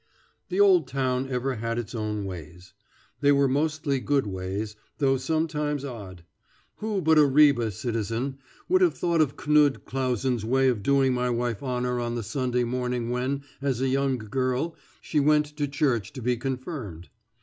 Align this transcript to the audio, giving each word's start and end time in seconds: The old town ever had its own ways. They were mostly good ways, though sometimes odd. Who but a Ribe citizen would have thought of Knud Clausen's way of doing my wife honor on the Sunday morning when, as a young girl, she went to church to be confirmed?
The 0.49 0.59
old 0.59 0.87
town 0.87 1.29
ever 1.29 1.57
had 1.57 1.77
its 1.77 1.93
own 1.93 2.25
ways. 2.25 2.73
They 3.19 3.31
were 3.31 3.47
mostly 3.47 3.99
good 3.99 4.25
ways, 4.25 4.75
though 4.97 5.17
sometimes 5.17 5.85
odd. 5.85 6.23
Who 6.77 7.03
but 7.03 7.19
a 7.19 7.25
Ribe 7.27 7.71
citizen 7.71 8.39
would 8.67 8.81
have 8.81 8.97
thought 8.97 9.21
of 9.21 9.35
Knud 9.37 9.85
Clausen's 9.85 10.43
way 10.43 10.69
of 10.69 10.81
doing 10.81 11.13
my 11.13 11.29
wife 11.29 11.61
honor 11.61 11.99
on 11.99 12.15
the 12.15 12.23
Sunday 12.23 12.63
morning 12.63 13.11
when, 13.11 13.43
as 13.61 13.79
a 13.79 13.89
young 13.89 14.17
girl, 14.17 14.75
she 15.01 15.19
went 15.19 15.55
to 15.55 15.67
church 15.67 16.13
to 16.13 16.21
be 16.23 16.35
confirmed? 16.35 17.09